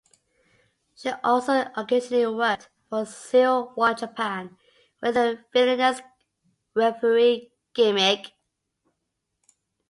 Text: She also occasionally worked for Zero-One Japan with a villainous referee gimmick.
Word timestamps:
She 0.95 1.11
also 1.23 1.67
occasionally 1.77 2.25
worked 2.25 2.69
for 2.89 3.05
Zero-One 3.05 3.95
Japan 3.95 4.57
with 4.99 5.15
a 5.15 5.45
villainous 5.53 6.01
referee 6.73 7.51
gimmick. 7.75 8.31